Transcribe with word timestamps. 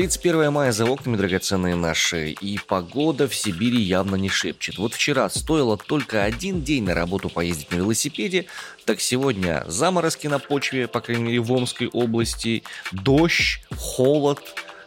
31 0.00 0.50
мая 0.50 0.72
за 0.72 0.86
окнами, 0.86 1.18
драгоценные 1.18 1.74
наши, 1.74 2.30
и 2.30 2.56
погода 2.56 3.28
в 3.28 3.34
Сибири 3.34 3.82
явно 3.82 4.16
не 4.16 4.30
шепчет. 4.30 4.78
Вот 4.78 4.94
вчера 4.94 5.28
стоило 5.28 5.76
только 5.76 6.24
один 6.24 6.62
день 6.62 6.84
на 6.84 6.94
работу 6.94 7.28
поездить 7.28 7.70
на 7.70 7.76
велосипеде, 7.76 8.46
так 8.86 9.02
сегодня 9.02 9.62
заморозки 9.66 10.26
на 10.26 10.38
почве, 10.38 10.88
по 10.88 11.02
крайней 11.02 11.24
мере 11.24 11.40
в 11.40 11.52
Омской 11.52 11.88
области, 11.88 12.62
дождь, 12.92 13.60
холод, 13.76 14.40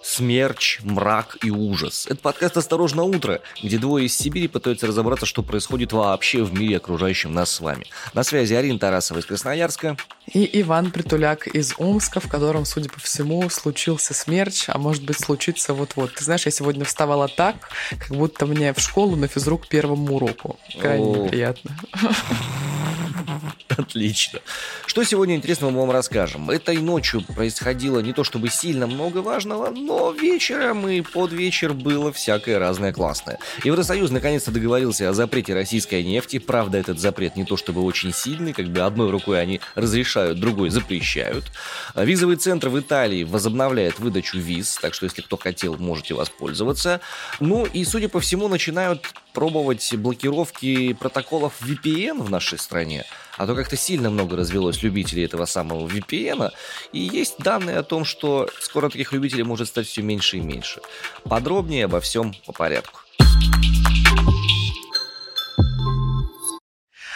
смерч, 0.03 0.79
мрак 0.83 1.37
и 1.43 1.49
ужас. 1.49 2.05
Это 2.07 2.17
подкаст 2.17 2.57
«Осторожно, 2.57 3.03
утро», 3.03 3.41
где 3.61 3.77
двое 3.77 4.05
из 4.05 4.15
Сибири 4.15 4.47
пытаются 4.47 4.85
разобраться, 4.85 5.25
что 5.25 5.41
происходит 5.41 5.93
вообще 5.93 6.43
в 6.43 6.53
мире 6.53 6.77
окружающем 6.77 7.33
нас 7.33 7.51
с 7.51 7.59
вами. 7.61 7.85
На 8.13 8.23
связи 8.23 8.53
Арина 8.53 8.77
Тарасова 8.77 9.19
из 9.19 9.25
Красноярска. 9.25 9.97
И 10.31 10.61
Иван 10.61 10.91
Притуляк 10.91 11.47
из 11.47 11.73
Омска, 11.77 12.19
в 12.19 12.27
котором, 12.27 12.65
судя 12.65 12.89
по 12.89 12.99
всему, 12.99 13.49
случился 13.49 14.13
смерч, 14.13 14.65
а 14.67 14.77
может 14.77 15.03
быть 15.03 15.19
случится 15.19 15.73
вот-вот. 15.73 16.13
Ты 16.13 16.23
знаешь, 16.23 16.45
я 16.45 16.51
сегодня 16.51 16.85
вставала 16.85 17.27
так, 17.27 17.55
как 17.89 18.09
будто 18.09 18.45
мне 18.45 18.73
в 18.73 18.79
школу 18.79 19.15
на 19.15 19.27
физрук 19.27 19.67
первому 19.67 20.15
уроку. 20.15 20.59
Крайне 20.79 21.05
О. 21.05 21.25
неприятно. 21.25 21.77
Отлично. 23.69 24.39
Что 24.85 25.03
сегодня 25.03 25.35
интересного 25.35 25.71
мы 25.71 25.79
вам 25.81 25.91
расскажем? 25.91 26.49
Этой 26.49 26.77
ночью 26.77 27.21
происходило 27.21 27.99
не 27.99 28.13
то 28.13 28.23
чтобы 28.23 28.49
сильно 28.49 28.87
много 28.87 29.19
важного, 29.19 29.69
но 29.69 30.11
вечером 30.11 30.87
и 30.87 31.01
под 31.01 31.31
вечер 31.31 31.73
было 31.73 32.11
всякое 32.11 32.59
разное 32.59 32.93
классное. 32.93 33.39
Евросоюз 33.63 34.11
наконец-то 34.11 34.51
договорился 34.51 35.09
о 35.09 35.13
запрете 35.13 35.53
российской 35.53 36.03
нефти. 36.03 36.39
Правда, 36.39 36.77
этот 36.77 36.99
запрет 36.99 37.35
не 37.35 37.45
то 37.45 37.57
чтобы 37.57 37.81
очень 37.81 38.13
сильный, 38.13 38.53
как 38.53 38.67
бы 38.67 38.81
одной 38.81 39.11
рукой 39.11 39.41
они 39.41 39.59
разрешают, 39.75 40.39
другой 40.39 40.69
запрещают. 40.69 41.45
Визовый 41.95 42.35
центр 42.35 42.69
в 42.69 42.79
Италии 42.79 43.23
возобновляет 43.23 43.99
выдачу 43.99 44.37
виз, 44.37 44.77
так 44.81 44.93
что 44.93 45.05
если 45.05 45.21
кто 45.21 45.37
хотел, 45.37 45.77
можете 45.77 46.13
воспользоваться. 46.13 47.01
Ну 47.39 47.65
и, 47.65 47.83
судя 47.85 48.09
по 48.09 48.19
всему, 48.19 48.47
начинают 48.47 49.13
пробовать 49.33 49.93
блокировки 49.95 50.93
протоколов 50.93 51.61
VPN 51.61 52.21
в 52.21 52.29
нашей 52.29 52.59
стране. 52.59 53.05
А 53.37 53.47
то 53.47 53.55
как-то 53.55 53.75
сильно 53.75 54.09
много 54.09 54.37
развелось 54.37 54.83
любителей 54.83 55.25
этого 55.25 55.45
самого 55.45 55.87
VPN, 55.87 56.51
и 56.93 56.99
есть 56.99 57.39
данные 57.39 57.77
о 57.77 57.83
том, 57.83 58.05
что 58.05 58.47
скоро 58.59 58.89
таких 58.89 59.11
любителей 59.11 59.43
может 59.43 59.67
стать 59.67 59.87
все 59.87 60.01
меньше 60.01 60.37
и 60.37 60.41
меньше. 60.41 60.81
Подробнее 61.23 61.85
обо 61.85 61.99
всем 61.99 62.33
по 62.45 62.53
порядку. 62.53 63.02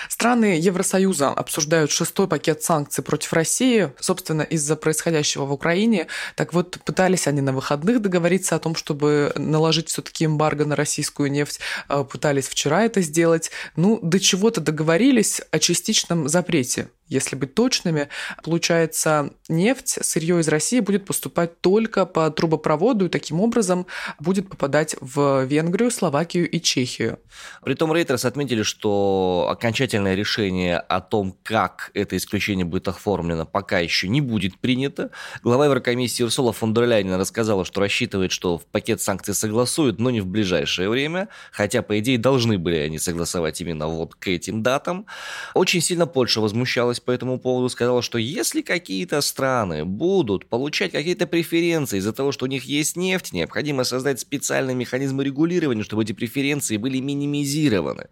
Страны 0.10 0.58
Евросоюза 0.60 1.30
обсуждают 1.30 1.92
шестой 1.92 2.28
пакет 2.28 2.64
санкций 2.64 3.04
против 3.04 3.34
России, 3.34 3.92
собственно, 4.00 4.42
из-за 4.42 4.76
происходящего 4.76 5.46
в 5.46 5.54
Украине. 5.54 6.08
Так 6.36 6.54
вот, 6.54 6.80
пытались 6.86 7.28
они 7.28 7.42
на 7.42 7.54
выходных 7.54 8.02
договориться 8.02 8.56
о 8.56 8.60
том, 8.60 8.76
чтобы 8.76 9.32
наложить 9.36 9.90
все-таки 9.90 10.26
эмбарго 10.26 10.66
на 10.66 10.76
российскую 10.76 11.32
нефть. 11.32 11.60
А, 11.88 12.04
пытались 12.04 12.48
вчера 12.48 12.84
это 12.84 13.02
сделать. 13.02 13.52
Ну, 13.76 14.00
до 14.02 14.20
чего-то 14.20 14.62
договорились 14.62 15.42
о 15.52 15.60
частичном 15.60 16.28
запрете 16.28 16.90
если 17.08 17.36
быть 17.36 17.56
точными, 17.56 18.10
получается, 18.44 19.32
нефть, 19.50 20.00
сырье 20.02 20.40
из 20.40 20.48
России 20.48 20.80
будет 20.80 21.06
поступать 21.06 21.62
только 21.62 22.06
по 22.06 22.30
трубопроводу 22.30 23.06
и 23.06 23.10
таким 23.10 23.42
образом 23.42 23.88
будет 24.20 24.50
попадать 24.50 24.96
в 25.00 25.44
Венгрию, 25.46 25.92
Словакию 25.92 26.50
и 26.50 26.60
Чехию. 26.60 27.20
Притом 27.64 27.94
Рейтерс 27.94 28.26
отметили, 28.26 28.64
что 28.64 29.48
окончательное 29.50 30.16
решение 30.16 30.78
о 30.78 31.02
том, 31.02 31.36
как 31.44 31.92
это 31.94 32.17
исключение 32.17 32.66
будет 32.66 32.88
оформлено, 32.88 33.46
пока 33.46 33.80
еще 33.80 34.08
не 34.08 34.22
будет 34.22 34.58
принято. 34.60 35.12
Глава 35.44 35.66
Еврокомиссии 35.66 36.23
Урсула 36.23 36.54
фон 36.54 36.73
дер 36.73 36.86
Ляйнен 36.86 37.16
рассказала, 37.16 37.66
что 37.66 37.82
рассчитывает, 37.82 38.32
что 38.32 38.58
в 38.58 38.66
пакет 38.66 39.02
санкций 39.02 39.34
согласуют, 39.34 40.00
но 40.00 40.10
не 40.10 40.22
в 40.22 40.28
ближайшее 40.28 40.90
время, 40.90 41.30
хотя, 41.52 41.82
по 41.82 42.00
идее, 42.00 42.17
должны 42.17 42.58
были 42.58 42.78
они 42.78 43.00
согласовать 43.00 43.62
именно 43.62 43.88
вот 43.88 44.16
к 44.16 44.28
этим 44.28 44.64
датам. 44.64 45.06
Очень 45.54 45.82
сильно 45.82 46.08
Польша 46.08 46.42
возмущалась 46.42 46.97
высказалась 46.98 47.00
по 47.00 47.12
этому 47.12 47.40
поводу, 47.40 47.70
сказала, 47.70 48.02
что 48.02 48.18
если 48.18 48.62
какие-то 48.62 49.22
страны 49.22 49.86
будут 49.86 50.48
получать 50.48 50.92
какие-то 50.92 51.28
преференции 51.28 52.00
из-за 52.00 52.14
того, 52.14 52.32
что 52.32 52.46
у 52.46 52.50
них 52.50 52.66
есть 52.66 52.98
нефть, 52.98 53.34
необходимо 53.34 53.84
создать 53.84 54.20
специальные 54.20 54.76
механизмы 54.76 55.24
регулирования, 55.24 55.84
чтобы 55.84 56.04
эти 56.04 56.14
преференции 56.14 56.78
были 56.78 57.00
минимизированы 57.00 58.08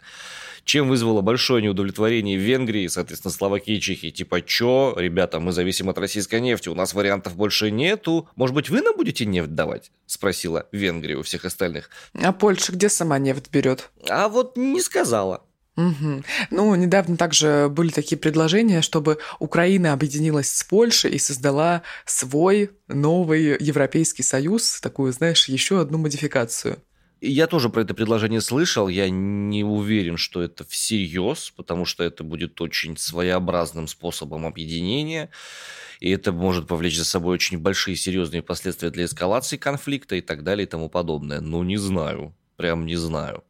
чем 0.65 0.89
вызвало 0.89 1.21
большое 1.21 1.61
неудовлетворение 1.61 2.39
в 2.39 2.41
Венгрии, 2.41 2.87
соответственно, 2.87 3.31
Словакии 3.31 3.75
и 3.75 3.79
Чехии. 3.79 4.09
Типа, 4.09 4.41
чё, 4.41 4.95
ребята, 4.97 5.39
мы 5.39 5.51
зависим 5.51 5.89
от 5.89 5.99
российской 5.99 6.41
нефти, 6.41 6.69
у 6.69 6.73
нас 6.73 6.95
вариантов 6.95 7.35
больше 7.35 7.69
нету. 7.69 8.27
Может 8.35 8.55
быть, 8.55 8.71
вы 8.71 8.81
нам 8.81 8.95
будете 8.97 9.27
нефть 9.27 9.53
давать? 9.53 9.91
Спросила 10.07 10.65
Венгрия 10.71 11.17
у 11.17 11.21
всех 11.21 11.45
остальных. 11.45 11.91
А 12.15 12.33
Польша 12.33 12.71
где 12.71 12.89
сама 12.89 13.19
нефть 13.19 13.51
берет? 13.51 13.91
А 14.09 14.27
вот 14.27 14.57
не 14.57 14.81
сказала. 14.81 15.43
Угу. 15.77 16.23
Ну, 16.51 16.75
недавно 16.75 17.17
также 17.17 17.67
были 17.69 17.89
такие 17.89 18.17
предложения, 18.17 18.81
чтобы 18.81 19.17
Украина 19.39 19.91
объединилась 19.91 20.49
с 20.49 20.63
Польшей 20.63 21.11
и 21.11 21.19
создала 21.19 21.81
свой 22.05 22.71
новый 22.87 23.57
Европейский 23.59 24.23
Союз, 24.23 24.79
такую, 24.79 25.11
знаешь, 25.11 25.49
еще 25.49 25.81
одну 25.81 25.97
модификацию. 25.97 26.77
Я 27.21 27.47
тоже 27.47 27.69
про 27.69 27.81
это 27.81 27.93
предложение 27.93 28.41
слышал. 28.41 28.87
Я 28.87 29.09
не 29.09 29.63
уверен, 29.63 30.17
что 30.17 30.41
это 30.41 30.63
всерьез, 30.65 31.51
потому 31.55 31.85
что 31.85 32.03
это 32.03 32.23
будет 32.23 32.59
очень 32.61 32.97
своеобразным 32.97 33.87
способом 33.87 34.45
объединения. 34.45 35.29
И 35.99 36.09
это 36.09 36.31
может 36.31 36.67
повлечь 36.67 36.97
за 36.97 37.05
собой 37.05 37.35
очень 37.35 37.57
большие 37.57 37.95
серьезные 37.95 38.43
последствия 38.43 38.91
для 38.91 39.05
эскалации 39.05 39.57
конфликта 39.57 40.15
и 40.15 40.21
так 40.21 40.43
далее 40.43 40.65
и 40.65 40.69
тому 40.69 40.89
подобное. 40.89 41.41
Ну, 41.41 41.63
не 41.63 41.77
знаю. 41.77 42.35
Прям 42.57 42.85
не 42.85 42.95
знаю. 42.95 43.43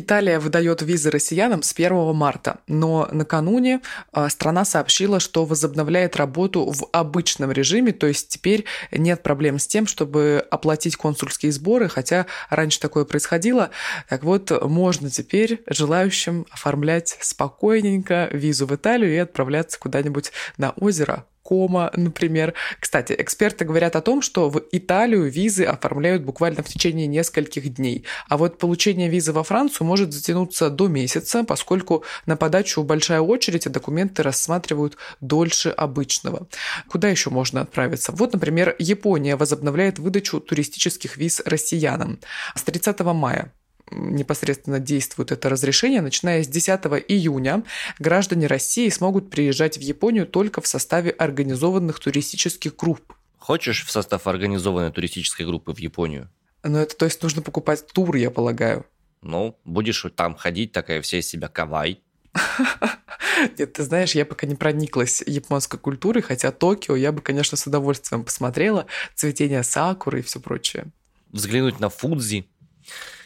Италия 0.00 0.38
выдает 0.38 0.82
визы 0.82 1.10
россиянам 1.10 1.62
с 1.62 1.72
1 1.72 2.14
марта, 2.14 2.58
но 2.66 3.08
накануне 3.12 3.80
а, 4.12 4.28
страна 4.28 4.64
сообщила, 4.64 5.20
что 5.20 5.44
возобновляет 5.44 6.16
работу 6.16 6.70
в 6.70 6.88
обычном 6.92 7.52
режиме, 7.52 7.92
то 7.92 8.06
есть 8.06 8.28
теперь 8.28 8.64
нет 8.90 9.22
проблем 9.22 9.58
с 9.58 9.66
тем, 9.66 9.86
чтобы 9.86 10.44
оплатить 10.50 10.96
консульские 10.96 11.52
сборы, 11.52 11.88
хотя 11.88 12.26
раньше 12.48 12.80
такое 12.80 13.04
происходило. 13.04 13.70
Так 14.08 14.24
вот, 14.24 14.50
можно 14.64 15.10
теперь 15.10 15.62
желающим 15.68 16.46
оформлять 16.50 17.16
спокойненько 17.20 18.28
визу 18.32 18.66
в 18.66 18.74
Италию 18.74 19.12
и 19.12 19.18
отправляться 19.18 19.78
куда-нибудь 19.78 20.32
на 20.56 20.70
озеро, 20.70 21.26
Кома, 21.42 21.90
например. 21.96 22.54
Кстати, 22.78 23.14
эксперты 23.18 23.64
говорят 23.64 23.96
о 23.96 24.00
том, 24.00 24.22
что 24.22 24.48
в 24.50 24.62
Италию 24.72 25.30
визы 25.30 25.64
оформляют 25.64 26.22
буквально 26.22 26.62
в 26.62 26.68
течение 26.68 27.06
нескольких 27.06 27.74
дней. 27.74 28.04
А 28.28 28.36
вот 28.36 28.58
получение 28.58 29.08
визы 29.08 29.32
во 29.32 29.42
Францию 29.42 29.86
может 29.86 30.12
затянуться 30.12 30.70
до 30.70 30.88
месяца, 30.88 31.44
поскольку 31.44 32.04
на 32.26 32.36
подачу 32.36 32.82
большая 32.82 33.20
очередь, 33.20 33.66
а 33.66 33.70
документы 33.70 34.22
рассматривают 34.22 34.96
дольше 35.20 35.70
обычного. 35.70 36.46
Куда 36.88 37.08
еще 37.08 37.30
можно 37.30 37.62
отправиться? 37.62 38.12
Вот, 38.12 38.32
например, 38.32 38.76
Япония 38.78 39.36
возобновляет 39.36 39.98
выдачу 39.98 40.40
туристических 40.40 41.16
виз 41.16 41.40
россиянам. 41.44 42.20
С 42.54 42.62
30 42.62 43.00
мая 43.00 43.52
непосредственно 43.90 44.78
действует 44.78 45.32
это 45.32 45.48
разрешение, 45.48 46.00
начиная 46.00 46.42
с 46.42 46.48
10 46.48 46.80
июня 47.08 47.64
граждане 47.98 48.46
России 48.46 48.88
смогут 48.88 49.30
приезжать 49.30 49.78
в 49.78 49.80
Японию 49.80 50.26
только 50.26 50.60
в 50.60 50.66
составе 50.66 51.10
организованных 51.10 51.98
туристических 52.00 52.76
групп. 52.76 53.14
Хочешь 53.38 53.84
в 53.84 53.90
состав 53.90 54.26
организованной 54.26 54.92
туристической 54.92 55.46
группы 55.46 55.72
в 55.72 55.78
Японию? 55.78 56.30
Ну, 56.62 56.78
это 56.78 56.96
то 56.96 57.06
есть 57.06 57.22
нужно 57.22 57.42
покупать 57.42 57.86
тур, 57.86 58.14
я 58.16 58.30
полагаю. 58.30 58.86
Ну, 59.22 59.58
будешь 59.64 60.04
там 60.14 60.34
ходить, 60.34 60.72
такая 60.72 61.00
вся 61.02 61.18
из 61.18 61.26
себя 61.26 61.48
кавай. 61.48 62.00
Нет, 63.58 63.72
ты 63.72 63.82
знаешь, 63.82 64.14
я 64.14 64.24
пока 64.24 64.46
не 64.46 64.54
прониклась 64.54 65.22
японской 65.26 65.78
культурой, 65.78 66.22
хотя 66.22 66.52
Токио 66.52 66.96
я 66.96 67.12
бы, 67.12 67.22
конечно, 67.22 67.56
с 67.56 67.66
удовольствием 67.66 68.24
посмотрела. 68.24 68.86
Цветение 69.14 69.62
сакуры 69.62 70.20
и 70.20 70.22
все 70.22 70.40
прочее. 70.40 70.86
Взглянуть 71.30 71.80
на 71.80 71.88
Фудзи. 71.88 72.46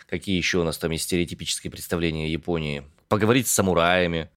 Какие 0.09 0.37
еще 0.37 0.59
у 0.59 0.65
нас 0.65 0.79
там 0.79 0.91
есть 0.91 1.05
стереотипические 1.05 1.71
представления 1.71 2.27
о 2.27 2.29
Японии? 2.29 2.85
Поговорить 3.09 3.49
с 3.49 3.53
самураями. 3.53 4.29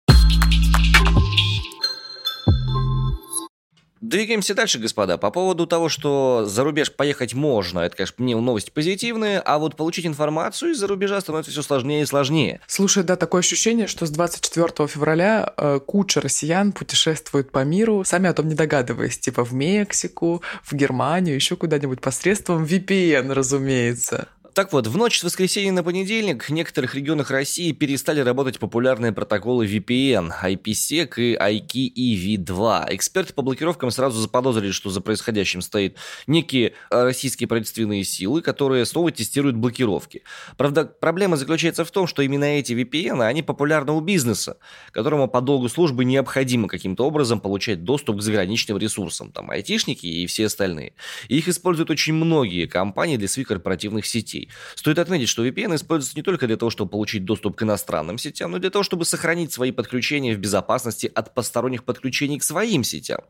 Двигаемся 4.08 4.54
дальше, 4.54 4.80
господа. 4.80 5.18
По 5.18 5.32
поводу 5.32 5.68
того, 5.68 5.90
что 5.90 6.46
за 6.46 6.64
рубеж 6.64 6.94
поехать 6.94 7.34
можно, 7.34 7.80
это, 7.80 7.98
конечно, 7.98 8.16
мне 8.20 8.38
новости 8.38 8.70
позитивные, 8.70 9.40
а 9.40 9.58
вот 9.58 9.76
получить 9.76 10.06
информацию 10.06 10.72
из-за 10.72 10.88
рубежа 10.88 11.20
становится 11.20 11.52
все 11.52 11.62
сложнее 11.62 12.04
и 12.04 12.06
сложнее. 12.06 12.62
Слушай, 12.68 13.04
да, 13.04 13.18
такое 13.18 13.40
ощущение, 13.40 13.86
что 13.88 14.06
с 14.06 14.10
24 14.12 14.88
февраля 14.88 15.52
э, 15.58 15.82
куча 15.86 16.22
россиян 16.22 16.72
путешествует 16.72 17.52
по 17.52 17.66
миру, 17.66 18.04
сами 18.06 18.30
о 18.30 18.34
том 18.34 18.48
не 18.48 18.56
догадываясь, 18.56 19.20
типа 19.20 19.44
в 19.44 19.54
Мексику, 19.54 20.42
в 20.64 20.74
Германию, 20.74 21.36
еще 21.36 21.58
куда-нибудь 21.58 22.00
посредством 22.00 22.64
VPN, 22.64 23.34
разумеется. 23.34 24.30
Так 24.58 24.74
вот, 24.74 24.88
в 24.88 24.98
ночь 24.98 25.20
с 25.20 25.24
воскресенья 25.24 25.72
на 25.72 25.84
понедельник 25.84 26.46
в 26.46 26.50
некоторых 26.50 26.96
регионах 26.96 27.30
России 27.30 27.74
перестали 27.74 28.22
работать 28.22 28.58
популярные 28.58 29.12
протоколы 29.12 29.68
VPN, 29.68 30.32
IPsec 30.44 31.14
и 31.18 31.36
IKEV2. 31.36 32.88
Эксперты 32.96 33.36
по 33.36 33.44
блокировкам 33.44 33.92
сразу 33.92 34.20
заподозрили, 34.20 34.72
что 34.72 34.90
за 34.90 35.00
происходящим 35.02 35.62
стоит 35.62 35.98
некие 36.26 36.74
российские 36.90 37.46
правительственные 37.46 38.04
силы, 38.04 38.42
которые 38.42 38.88
снова 38.88 39.12
тестируют 39.12 39.56
блокировки. 39.58 40.24
Правда, 40.58 40.86
проблема 40.86 41.38
заключается 41.38 41.86
в 41.86 41.92
том, 41.92 42.08
что 42.08 42.24
именно 42.24 42.46
эти 42.46 42.74
VPN, 42.74 43.24
они 43.28 43.44
популярны 43.44 43.92
у 43.92 44.00
бизнеса, 44.00 44.58
которому 44.90 45.28
по 45.28 45.40
долгу 45.40 45.70
службы 45.70 46.04
необходимо 46.04 46.68
каким-то 46.68 47.06
образом 47.06 47.42
получать 47.42 47.84
доступ 47.84 48.18
к 48.18 48.22
заграничным 48.24 48.80
ресурсам, 48.80 49.32
там 49.32 49.52
айтишники 49.52 50.08
и 50.08 50.26
все 50.26 50.48
остальные. 50.48 50.94
Их 51.28 51.48
используют 51.48 51.92
очень 51.92 52.16
многие 52.16 52.66
компании 52.66 53.18
для 53.18 53.28
своих 53.28 53.50
корпоративных 53.50 54.08
сетей. 54.08 54.47
Стоит 54.76 55.00
отметить, 55.00 55.30
что 55.30 55.46
VPN 55.46 55.76
используется 55.76 56.18
не 56.18 56.24
только 56.24 56.48
для 56.48 56.58
того, 56.58 56.70
чтобы 56.70 56.92
получить 56.92 57.26
доступ 57.26 57.56
к 57.56 57.64
иностранным 57.64 58.18
сетям, 58.18 58.52
но 58.52 58.58
и 58.58 58.60
для 58.60 58.70
того, 58.70 58.84
чтобы 58.84 59.06
сохранить 59.06 59.52
свои 59.54 59.72
подключения 59.72 60.36
в 60.36 60.40
безопасности 60.40 61.12
от 61.14 61.34
посторонних 61.34 61.84
подключений 61.84 62.40
к 62.40 62.44
своим 62.44 62.84
сетям. 62.84 63.22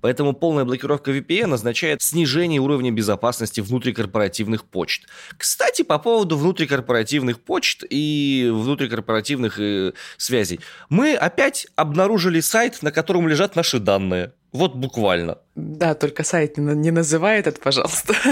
Поэтому 0.00 0.32
полная 0.32 0.64
блокировка 0.64 1.10
VPN 1.10 1.54
означает 1.54 2.02
снижение 2.02 2.60
уровня 2.60 2.90
безопасности 2.90 3.60
внутрикорпоративных 3.60 4.64
почт. 4.64 5.06
Кстати, 5.36 5.82
по 5.82 5.98
поводу 5.98 6.36
внутрикорпоративных 6.36 7.40
почт 7.40 7.84
и 7.88 8.50
внутрикорпоративных 8.52 9.58
э, 9.58 9.92
связей. 10.16 10.60
Мы 10.88 11.14
опять 11.14 11.66
обнаружили 11.76 12.40
сайт, 12.40 12.82
на 12.82 12.92
котором 12.92 13.28
лежат 13.28 13.56
наши 13.56 13.78
данные. 13.78 14.32
Вот 14.52 14.74
буквально. 14.74 15.38
Да, 15.54 15.94
только 15.94 16.24
сайт 16.24 16.56
не, 16.56 16.74
не 16.74 16.90
называй 16.90 17.38
этот, 17.40 17.60
пожалуйста. 17.60 18.14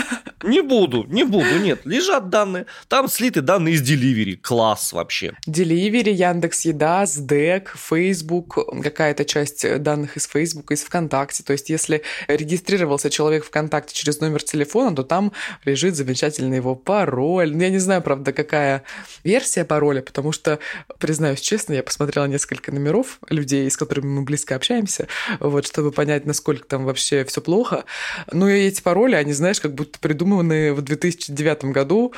Не 0.43 0.63
буду, 0.63 1.05
не 1.05 1.25
буду, 1.25 1.59
нет. 1.59 1.83
Лежат 1.85 2.31
данные. 2.31 2.65
Там 2.89 3.09
слиты 3.09 3.43
данные 3.43 3.75
из 3.75 3.83
Delivery. 3.83 4.37
Класс 4.37 4.95
вообще. 4.95 5.35
Delivery, 5.47 6.11
Яндекс 6.11 6.65
Еда, 6.65 7.05
СДЭК, 7.05 7.77
Facebook, 7.77 8.59
какая-то 8.83 9.27
часть 9.27 9.83
данных 9.83 10.17
из 10.17 10.27
Facebook, 10.27 10.73
из 10.73 10.83
ВКонтакте. 10.83 11.43
То 11.43 11.53
есть, 11.53 11.69
если 11.69 12.03
регистрировался 12.27 13.11
человек 13.11 13.45
ВКонтакте 13.45 13.95
через 13.95 14.21
номер 14.21 14.43
телефона, 14.43 14.97
то 14.97 15.03
там 15.03 15.33
лежит 15.67 15.95
замечательный 15.95 16.57
его 16.57 16.75
пароль. 16.75 17.55
Ну, 17.55 17.63
я 17.63 17.69
не 17.69 17.79
знаю, 17.79 18.01
правда, 18.01 18.33
какая 18.33 18.85
версия 19.25 19.67
пароля, 19.67 20.01
потому 20.01 20.33
что, 20.33 20.59
признаюсь 20.99 21.43
честно, 21.43 21.75
я 21.75 21.83
посмотрела 21.83 22.25
несколько 22.25 22.73
номеров 22.73 23.19
людей, 23.29 23.71
с 23.71 23.77
которыми 23.77 24.07
мы 24.07 24.23
близко 24.23 24.57
общаемся, 24.57 25.07
вот, 25.39 25.67
чтобы 25.67 25.93
понять, 25.93 26.10
насколько 26.19 26.67
там 26.67 26.85
вообще 26.85 27.25
все 27.25 27.41
плохо. 27.41 27.85
Ну 28.33 28.49
и 28.49 28.67
эти 28.67 28.81
пароли, 28.81 29.15
они, 29.15 29.33
знаешь, 29.33 29.61
как 29.61 29.75
будто 29.75 29.99
придуманы 29.99 30.73
в 30.73 30.83
2009 30.83 31.65
году, 31.67 32.13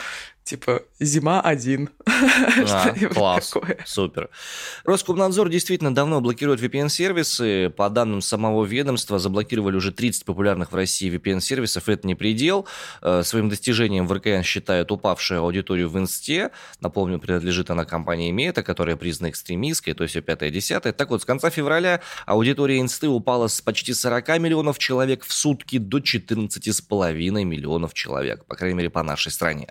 типа 0.45 0.83
зима 1.01 1.41
один. 1.41 1.91
А, 2.69 2.95
класс, 3.13 3.51
такое. 3.51 3.79
супер. 3.85 4.31
Роскомнадзор 4.85 5.49
действительно 5.49 5.95
давно 5.95 6.21
блокирует 6.21 6.61
VPN-сервисы. 6.61 7.71
По 7.71 7.91
данным 7.91 8.21
самого 8.21 8.65
ведомства, 8.65 9.19
заблокировали 9.19 9.77
уже 9.77 9.91
30 9.91 10.25
популярных 10.25 10.71
в 10.71 10.77
России 10.77 11.13
VPN-сервисов. 11.13 11.89
Это 11.89 12.07
не 12.07 12.15
предел. 12.15 12.67
Э, 13.01 13.23
своим 13.25 13.49
достижением 13.49 14.07
в 14.07 14.13
РКН 14.13 14.43
считают 14.43 14.93
упавшую 14.93 15.41
аудиторию 15.41 15.89
в 15.89 15.99
Инсте. 15.99 16.51
Напомню, 16.81 17.19
принадлежит 17.19 17.71
она 17.71 17.85
компании 17.85 18.31
Мета, 18.31 18.63
которая 18.63 18.97
признана 18.97 19.31
экстремистской, 19.31 19.95
то 19.95 20.05
есть 20.05 20.13
все 20.13 20.21
5-10. 20.21 20.93
Так 20.93 21.11
вот, 21.11 21.23
с 21.23 21.25
конца 21.25 21.51
февраля 21.51 22.01
аудитория 22.27 22.81
Инсты 22.81 23.09
упала 23.09 23.49
с 23.49 23.61
почти 23.61 23.95
40 23.95 24.39
миллионов 24.39 24.79
человек 24.79 25.25
в 25.25 25.33
сутки 25.33 25.79
до 25.79 25.99
14,5 25.99 27.45
миллионов 27.45 27.95
человек, 27.95 28.45
по 28.45 28.55
крайней 28.55 28.77
мере, 28.77 28.91
по 28.91 29.03
нашей 29.03 29.33
стране. 29.33 29.69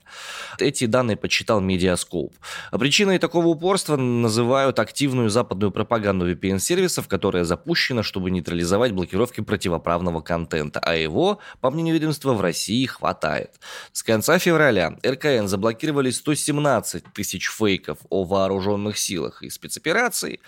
Эти 0.62 0.86
данные 0.86 1.18
подсчитал 1.18 1.60
Медиаскоп. 1.60 2.34
Причиной 2.72 3.18
такого 3.18 3.48
упорства 3.48 3.96
называют 3.96 4.80
активную 4.80 5.30
западную 5.30 5.72
пропаганду 5.72 6.31
VPN-сервисов, 6.31 7.08
которая 7.08 7.44
запущена, 7.44 8.04
чтобы 8.04 8.31
нейтрализовать 8.31 8.92
блокировки 8.92 9.42
противоправного 9.42 10.22
контента, 10.22 10.80
а 10.80 10.96
его, 10.96 11.40
по 11.60 11.72
мнению 11.72 11.96
ведомства, 11.96 12.34
в 12.34 12.42
России 12.42 12.86
хватает. 12.86 13.60
С 13.92 14.04
конца 14.04 14.38
февраля 14.38 14.98
РКН 15.06 15.48
заблокировали 15.48 16.12
117 16.12 17.06
тысяч 17.13 17.50
фейков 17.50 17.98
о 18.10 18.24
вооруженных 18.24 18.98
силах 18.98 19.42
и 19.44 19.50
спецопераций, 19.50 20.40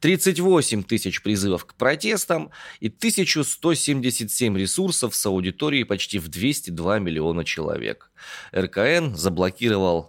38 0.00 0.82
тысяч 0.82 1.22
призывов 1.22 1.64
к 1.64 1.74
протестам 1.74 2.50
и 2.80 2.88
1177 2.88 4.56
ресурсов 4.58 5.14
с 5.14 5.26
аудиторией 5.26 5.84
почти 5.84 6.18
в 6.18 6.28
202 6.28 6.98
миллиона 6.98 7.44
человек. 7.44 8.10
РКН 8.54 9.14
заблокировал 9.14 9.61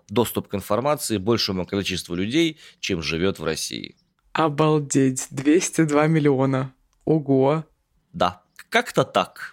доступ 0.09 0.47
к 0.47 0.55
информации 0.55 1.17
большему 1.17 1.65
количеству 1.65 2.15
людей, 2.15 2.57
чем 2.79 3.01
живет 3.01 3.39
в 3.39 3.43
России. 3.43 3.95
Обалдеть, 4.33 5.27
202 5.29 6.07
миллиона. 6.07 6.73
Ого. 7.05 7.65
Да, 8.13 8.41
как-то 8.69 9.03
так. 9.03 9.52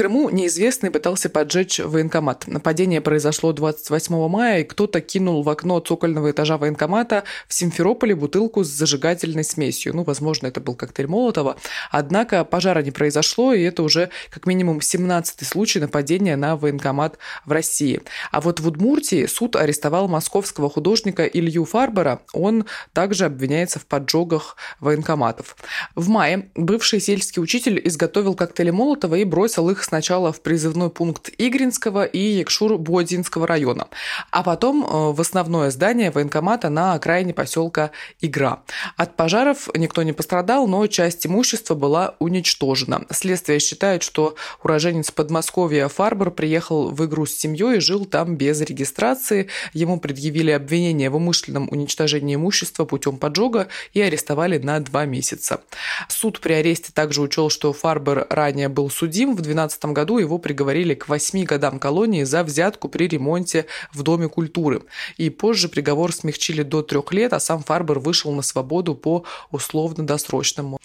Крыму 0.00 0.30
неизвестный 0.30 0.90
пытался 0.90 1.28
поджечь 1.28 1.78
военкомат. 1.78 2.46
Нападение 2.46 3.02
произошло 3.02 3.52
28 3.52 4.28
мая, 4.28 4.60
и 4.60 4.64
кто-то 4.64 5.02
кинул 5.02 5.42
в 5.42 5.48
окно 5.50 5.78
цокольного 5.78 6.30
этажа 6.30 6.56
военкомата 6.56 7.24
в 7.46 7.52
Симферополе 7.52 8.14
бутылку 8.14 8.64
с 8.64 8.68
зажигательной 8.68 9.44
смесью. 9.44 9.94
Ну, 9.94 10.02
возможно, 10.02 10.46
это 10.46 10.62
был 10.62 10.74
коктейль 10.74 11.06
Молотова. 11.06 11.58
Однако 11.90 12.46
пожара 12.46 12.82
не 12.82 12.92
произошло, 12.92 13.52
и 13.52 13.60
это 13.62 13.82
уже 13.82 14.08
как 14.30 14.46
минимум 14.46 14.78
17-й 14.78 15.44
случай 15.44 15.80
нападения 15.80 16.34
на 16.34 16.56
военкомат 16.56 17.18
в 17.44 17.52
России. 17.52 18.00
А 18.32 18.40
вот 18.40 18.58
в 18.58 18.68
Удмуртии 18.68 19.26
суд 19.26 19.54
арестовал 19.54 20.08
московского 20.08 20.70
художника 20.70 21.26
Илью 21.26 21.66
Фарбера. 21.66 22.22
Он 22.32 22.64
также 22.94 23.26
обвиняется 23.26 23.78
в 23.78 23.84
поджогах 23.84 24.56
военкоматов. 24.80 25.58
В 25.94 26.08
мае 26.08 26.48
бывший 26.54 27.00
сельский 27.00 27.42
учитель 27.42 27.78
изготовил 27.84 28.34
коктейли 28.34 28.70
Молотова 28.70 29.16
и 29.16 29.24
бросил 29.24 29.68
их 29.68 29.89
сначала 29.90 30.32
в 30.32 30.40
призывной 30.40 30.88
пункт 30.88 31.30
Игринского 31.36 32.04
и 32.04 32.42
Якшур-Бодинского 32.44 33.44
района, 33.44 33.88
а 34.30 34.44
потом 34.44 34.84
э, 34.84 35.12
в 35.12 35.20
основное 35.20 35.72
здание 35.72 36.12
военкомата 36.12 36.68
на 36.68 36.94
окраине 36.94 37.34
поселка 37.34 37.90
Игра. 38.20 38.62
От 38.96 39.16
пожаров 39.16 39.68
никто 39.74 40.04
не 40.04 40.12
пострадал, 40.12 40.68
но 40.68 40.86
часть 40.86 41.26
имущества 41.26 41.74
была 41.74 42.14
уничтожена. 42.20 43.04
Следствие 43.10 43.58
считает, 43.58 44.04
что 44.04 44.36
уроженец 44.62 45.10
Подмосковья 45.10 45.88
Фарбер 45.88 46.30
приехал 46.30 46.90
в 46.90 47.04
Игру 47.04 47.26
с 47.26 47.34
семьей 47.34 47.78
и 47.78 47.80
жил 47.80 48.04
там 48.04 48.36
без 48.36 48.60
регистрации. 48.60 49.48
Ему 49.72 49.98
предъявили 49.98 50.52
обвинение 50.52 51.10
в 51.10 51.16
умышленном 51.16 51.68
уничтожении 51.68 52.36
имущества 52.36 52.84
путем 52.84 53.16
поджога 53.16 53.66
и 53.92 54.00
арестовали 54.00 54.58
на 54.58 54.78
два 54.78 55.04
месяца. 55.04 55.62
Суд 56.08 56.38
при 56.38 56.52
аресте 56.52 56.92
также 56.92 57.22
учел, 57.22 57.50
что 57.50 57.72
Фарбер 57.72 58.28
ранее 58.30 58.68
был 58.68 58.88
судим 58.88 59.34
в 59.34 59.40
12 59.40 59.79
2015 59.80 59.84
году 59.94 60.18
его 60.18 60.38
приговорили 60.38 60.94
к 60.94 61.08
8 61.08 61.44
годам 61.44 61.78
колонии 61.78 62.24
за 62.24 62.44
взятку 62.44 62.88
при 62.88 63.08
ремонте 63.08 63.66
в 63.92 64.02
Доме 64.02 64.28
культуры. 64.28 64.82
И 65.16 65.30
позже 65.30 65.68
приговор 65.68 66.12
смягчили 66.12 66.62
до 66.62 66.82
трех 66.82 67.12
лет, 67.12 67.32
а 67.32 67.40
сам 67.40 67.62
Фарбер 67.62 67.98
вышел 67.98 68.32
на 68.32 68.42
свободу 68.42 68.94
по 68.94 69.24
условно-досрочному. 69.50 70.78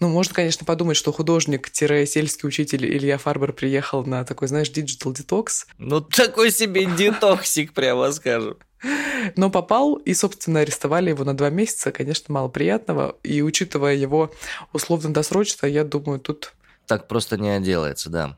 Ну, 0.00 0.08
можно, 0.08 0.34
конечно, 0.34 0.66
подумать, 0.66 0.96
что 0.96 1.12
художник-сельский 1.12 2.46
учитель 2.46 2.84
Илья 2.86 3.18
Фарбер 3.18 3.52
приехал 3.52 4.04
на 4.04 4.24
такой, 4.24 4.48
знаешь, 4.48 4.70
digital 4.70 5.12
detox. 5.12 5.66
Ну, 5.78 6.00
такой 6.00 6.50
себе 6.50 6.86
детоксик, 6.86 7.72
прямо 7.72 8.12
скажем. 8.12 8.56
Но 9.36 9.50
попал 9.50 9.94
и, 9.94 10.12
собственно, 10.12 10.60
арестовали 10.60 11.10
его 11.10 11.24
на 11.24 11.36
два 11.36 11.50
месяца. 11.50 11.92
Конечно, 11.92 12.34
мало 12.34 12.48
приятного. 12.48 13.16
И 13.22 13.40
учитывая 13.40 13.94
его 13.94 14.32
условно-досрочно, 14.72 15.66
я 15.66 15.84
думаю, 15.84 16.18
тут 16.18 16.52
так 16.92 17.08
просто 17.08 17.38
не 17.38 17.48
отделается, 17.48 18.10
да. 18.10 18.36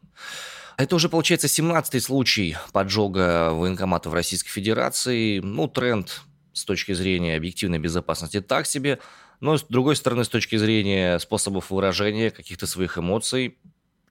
Это 0.77 0.95
уже, 0.95 1.09
получается, 1.09 1.49
17-й 1.49 2.01
случай 2.01 2.57
поджога 2.73 3.51
военкомата 3.53 4.09
в 4.09 4.15
Российской 4.15 4.51
Федерации. 4.51 5.41
Ну, 5.41 5.67
тренд 5.67 6.21
с 6.53 6.65
точки 6.65 6.93
зрения 6.93 7.35
объективной 7.35 7.81
безопасности 7.81 8.41
так 8.41 8.67
себе. 8.67 9.01
Но, 9.41 9.59
с 9.59 9.65
другой 9.65 9.97
стороны, 9.97 10.23
с 10.23 10.29
точки 10.29 10.55
зрения 10.57 11.19
способов 11.19 11.73
выражения 11.73 12.31
каких-то 12.31 12.69
своих 12.69 12.97
эмоций, 12.97 13.59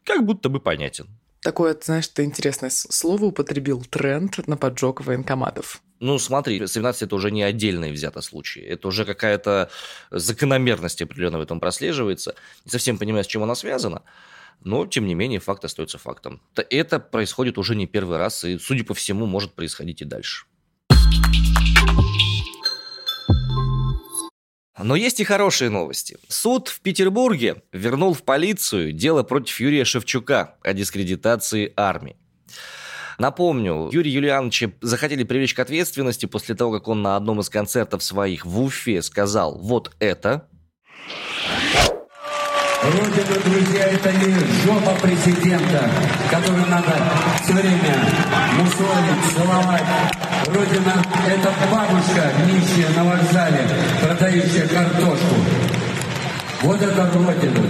как 0.04 0.26
будто 0.26 0.50
бы 0.50 0.60
понятен. 0.60 1.08
Такое, 1.40 1.78
знаешь, 1.82 2.10
ты 2.10 2.26
интересное 2.26 2.70
слово 2.70 3.26
употребил, 3.26 3.82
тренд 3.90 4.46
на 4.46 4.58
поджог 4.58 5.06
военкоматов. 5.06 5.82
Ну, 6.02 6.20
смотри, 6.20 6.68
17 6.68 7.04
это 7.04 7.16
уже 7.16 7.32
не 7.32 7.44
отдельный 7.44 7.94
взятый 7.94 8.24
случай. 8.24 8.60
Это 8.60 8.90
уже 8.90 9.06
какая-то 9.06 9.70
закономерность 10.12 11.02
определенно 11.02 11.38
в 11.38 11.42
этом 11.42 11.62
прослеживается. 11.62 12.36
Не 12.66 12.72
совсем 12.72 12.98
понимаю, 12.98 13.24
с 13.24 13.28
чем 13.28 13.42
она 13.44 13.56
связана. 13.56 14.02
Но, 14.64 14.86
тем 14.86 15.06
не 15.06 15.14
менее, 15.14 15.40
факт 15.40 15.66
остается 15.66 15.98
фактом. 15.98 16.42
Это 16.70 17.00
происходит 17.00 17.58
уже 17.58 17.76
не 17.76 17.88
первый 17.88 18.18
раз, 18.18 18.44
и, 18.46 18.58
судя 18.58 18.84
по 18.84 18.94
всему, 18.94 19.26
может 19.26 19.54
происходить 19.54 20.02
и 20.02 20.06
дальше. 20.06 20.46
Но 24.78 24.96
есть 24.96 25.20
и 25.20 25.24
хорошие 25.24 25.70
новости. 25.70 26.18
Суд 26.28 26.68
в 26.68 26.82
Петербурге 26.82 27.64
вернул 27.72 28.14
в 28.14 28.24
полицию 28.24 28.92
дело 28.92 29.24
против 29.24 29.60
Юрия 29.60 29.86
Шевчука 29.86 30.56
о 30.62 30.74
дискредитации 30.74 31.72
армии. 31.78 32.18
Напомню, 33.20 33.90
Юрий 33.92 34.12
Юлиановича 34.12 34.72
захотели 34.82 35.24
привлечь 35.24 35.54
к 35.54 35.60
ответственности 35.60 36.26
после 36.26 36.56
того, 36.56 36.72
как 36.72 36.88
он 36.88 37.02
на 37.02 37.16
одном 37.16 37.40
из 37.40 37.50
концертов 37.50 38.04
своих 38.04 38.46
в 38.46 38.60
Уфе 38.60 39.02
сказал 39.02 39.58
вот 39.60 39.96
это. 40.00 40.50
Родина, 42.84 43.40
друзья, 43.46 43.86
это 43.86 44.12
не 44.12 44.34
жопа 44.66 44.94
президента, 45.02 45.90
которую 46.30 46.68
надо 46.68 46.92
все 47.42 47.54
время 47.54 47.96
мусолить, 48.58 49.34
целовать. 49.34 49.84
Родина– 50.48 51.02
это 51.28 51.54
бабушка, 51.72 52.34
нищая 52.46 52.90
на 52.94 53.06
вокзале, 53.06 53.70
продающая 54.02 54.68
картошку. 54.68 55.36
Вот 56.62 56.82
это 56.82 57.04
Родина. 57.06 57.68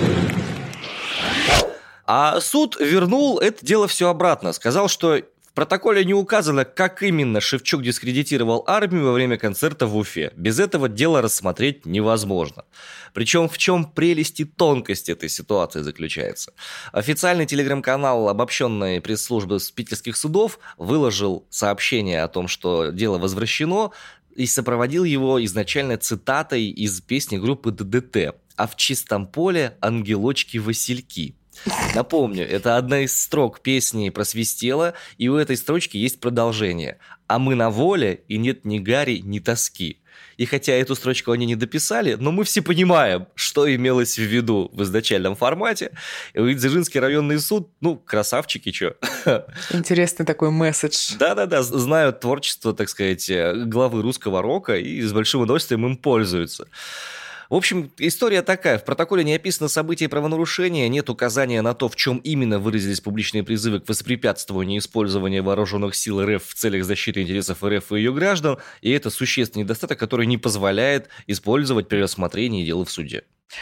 А 2.08 2.39
суд 2.41 2.75
вернул 2.79 3.38
это 3.38 3.63
дело 3.63 3.88
все 3.88 4.10
обратно. 4.10 4.51
Сказал, 4.51 4.88
что 4.89 5.22
в 5.53 5.55
протоколе 5.55 6.03
не 6.03 6.15
указано, 6.15 6.65
как 6.65 7.03
именно 7.03 7.39
Шевчук 7.39 7.83
дискредитировал 7.83 8.63
армию 8.65 9.05
во 9.05 9.12
время 9.12 9.38
концерта 9.38 9.86
в 9.86 9.95
Уфе. 9.95 10.33
Без 10.36 10.60
этого 10.60 10.89
дело 10.89 11.22
рассмотреть 11.22 11.86
невозможно. 11.86 12.65
Причем 13.13 13.48
в 13.48 13.60
чем 13.60 13.86
прелесть 13.86 14.39
и 14.39 14.45
тонкость 14.45 15.10
этой 15.10 15.29
ситуации 15.29 15.81
заключается. 15.81 16.53
Официальный 16.91 17.45
телеграм-канал 17.45 18.29
обобщенной 18.29 19.00
пресс-службы 19.00 19.60
питерских 19.75 20.17
судов 20.17 20.57
выложил 20.79 21.45
сообщение 21.51 22.24
о 22.24 22.29
том, 22.29 22.48
что 22.48 22.89
дело 22.89 23.19
возвращено, 23.19 23.91
и 24.36 24.48
сопроводил 24.48 25.03
его 25.03 25.45
изначально 25.45 26.00
цитатой 26.00 26.65
из 26.65 27.00
песни 27.00 27.38
группы 27.38 27.69
ДДТ 27.69 28.36
«А 28.55 28.65
в 28.65 28.75
чистом 28.75 29.27
поле 29.27 29.77
ангелочки-васильки». 29.81 31.36
Напомню, 31.95 32.48
это 32.48 32.77
одна 32.77 33.01
из 33.01 33.19
строк 33.19 33.62
песни 33.62 34.10
«Просвистела», 34.10 34.93
и 35.17 35.29
у 35.29 35.36
этой 35.36 35.57
строчки 35.57 35.98
есть 35.98 36.19
продолжение. 36.19 36.98
«А 37.27 37.39
мы 37.39 37.55
на 37.55 37.69
воле, 37.69 38.22
и 38.27 38.38
нет 38.38 38.65
ни 38.65 38.79
гари, 38.79 39.19
ни 39.24 39.39
тоски». 39.39 40.00
И 40.38 40.45
хотя 40.45 40.74
эту 40.74 40.95
строчку 40.95 41.31
они 41.31 41.45
не 41.45 41.55
дописали, 41.55 42.15
но 42.15 42.31
мы 42.31 42.43
все 42.43 42.62
понимаем, 42.62 43.27
что 43.36 43.74
имелось 43.74 44.15
в 44.17 44.22
виду 44.22 44.69
в 44.74 44.83
изначальном 44.83 45.36
формате. 45.36 45.91
И 46.33 46.53
Дзержинский 46.53 47.00
районный 47.00 47.39
суд, 47.39 47.69
ну, 47.81 47.98
красавчики, 47.98 48.72
чё. 48.72 48.95
Интересный 49.72 50.25
такой 50.25 50.50
месседж. 50.50 51.15
Да-да-да, 51.17 51.62
знают 51.63 52.19
творчество, 52.19 52.74
так 52.74 52.89
сказать, 52.89 53.29
главы 53.67 54.01
русского 54.01 54.41
рока 54.41 54.77
и 54.77 55.01
с 55.01 55.13
большим 55.13 55.41
удовольствием 55.41 55.86
им 55.86 55.98
пользуются. 55.98 56.67
В 57.53 57.55
общем, 57.55 57.91
история 58.00 58.41
такая. 58.41 58.79
В 58.79 58.83
протоколе 58.83 59.24
не 59.24 59.36
описано 59.36 59.69
события 59.69 60.10
правонарушения, 60.10 60.88
нет 60.88 61.07
указания 61.12 61.62
на 61.62 61.75
то, 61.75 61.88
в 61.88 61.95
чем 61.95 62.17
именно 62.17 62.57
выразились 62.57 63.00
публичные 63.00 63.43
призывы 63.43 63.79
к 63.79 63.88
воспрепятствованию 63.88 64.79
использования 64.79 65.43
вооруженных 65.43 65.93
сил 65.93 66.25
РФ 66.25 66.43
в 66.43 66.55
целях 66.55 66.83
защиты 66.83 67.22
интересов 67.22 67.63
РФ 67.63 67.91
и 67.91 67.98
ее 67.98 68.12
граждан, 68.12 68.57
и 68.81 68.89
это 68.89 69.12
существенный 69.12 69.65
недостаток, 69.65 70.00
который 70.00 70.25
не 70.25 70.39
позволяет 70.39 71.10
использовать 71.27 71.88
при 71.88 71.98
рассмотрении 71.98 72.65
дела 72.65 72.86
в 72.86 72.91
суде. 72.91 73.22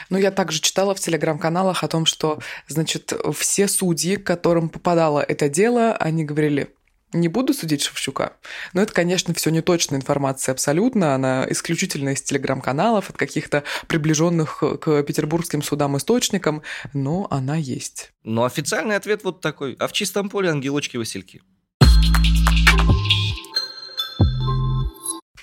Ну, 0.09 0.17
я 0.17 0.31
также 0.31 0.61
читала 0.61 0.95
в 0.95 1.01
телеграм-каналах 1.01 1.83
о 1.83 1.89
том, 1.89 2.05
что, 2.05 2.39
значит, 2.69 3.11
все 3.37 3.67
судьи, 3.67 4.15
к 4.15 4.23
которым 4.25 4.69
попадало 4.69 5.19
это 5.19 5.49
дело, 5.49 5.97
они 5.97 6.23
говорили, 6.23 6.69
не 7.13 7.27
буду 7.27 7.53
судить 7.53 7.81
Шевчука. 7.83 8.33
Но 8.73 8.81
это, 8.81 8.93
конечно, 8.93 9.33
все 9.33 9.49
неточная 9.49 9.99
информация 9.99 10.53
абсолютно. 10.53 11.15
Она 11.15 11.45
исключительно 11.49 12.09
из 12.09 12.21
телеграм-каналов, 12.21 13.09
от 13.09 13.17
каких-то 13.17 13.63
приближенных 13.87 14.59
к 14.59 15.03
петербургским 15.03 15.61
судам 15.61 15.97
источникам, 15.97 16.61
но 16.93 17.27
она 17.29 17.55
есть. 17.55 18.11
Но 18.23 18.45
официальный 18.45 18.95
ответ 18.95 19.23
вот 19.23 19.41
такой. 19.41 19.75
А 19.79 19.87
в 19.87 19.93
чистом 19.93 20.29
поле 20.29 20.49
ангелочки-васильки. 20.49 21.41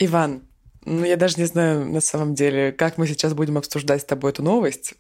Иван, 0.01 0.43
ну 0.85 1.05
я 1.05 1.17
даже 1.17 1.37
не 1.39 1.45
знаю 1.45 1.85
на 1.85 2.01
самом 2.01 2.35
деле, 2.35 2.73
как 2.73 2.99
мы 2.99 3.07
сейчас 3.07 3.35
будем 3.35 3.59
обсуждать 3.59 4.03
с 4.03 4.05
тобой 4.05 4.31
эту 4.31 4.43
новость, 4.43 4.95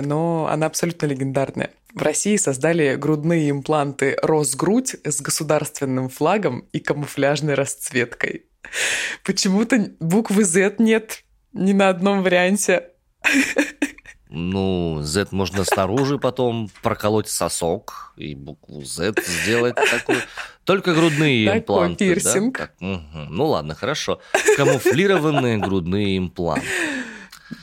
но 0.00 0.48
она 0.50 0.66
абсолютно 0.66 1.06
легендарная. 1.06 1.70
В 1.94 2.02
России 2.02 2.36
создали 2.36 2.96
грудные 2.96 3.50
импланты 3.50 4.16
«Росгрудь» 4.22 4.96
с 5.04 5.20
государственным 5.20 6.08
флагом 6.08 6.66
и 6.72 6.80
камуфляжной 6.80 7.54
расцветкой. 7.54 8.46
Почему-то 9.24 9.90
буквы 10.00 10.44
Z 10.44 10.76
нет 10.78 11.24
ни 11.52 11.72
на 11.72 11.90
одном 11.90 12.22
варианте. 12.22 12.88
Ну, 14.34 15.00
Z 15.02 15.28
можно 15.32 15.62
снаружи 15.64 16.18
потом 16.18 16.70
проколоть 16.82 17.28
сосок 17.28 18.14
и 18.16 18.34
букву 18.34 18.82
Z 18.82 19.12
сделать 19.26 19.74
такую. 19.74 20.20
Только 20.64 20.94
грудные 20.94 21.44
Такой 21.46 21.58
импланты. 21.60 22.14
пирсинг. 22.14 22.56
Да? 22.56 22.66
Так, 22.66 22.74
угу. 22.80 23.18
Ну 23.28 23.46
ладно, 23.48 23.74
хорошо. 23.74 24.20
Камуфлированные 24.56 25.58
грудные 25.58 26.16
импланты. 26.16 26.66